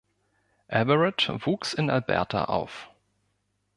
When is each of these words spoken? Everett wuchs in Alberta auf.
Everett 0.69 1.29
wuchs 1.45 1.75
in 1.75 1.91
Alberta 1.91 2.45
auf. 2.45 2.89